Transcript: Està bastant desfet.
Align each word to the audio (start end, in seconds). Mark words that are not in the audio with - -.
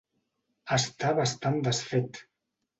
Està 0.77 1.13
bastant 1.21 1.61
desfet. 1.71 2.23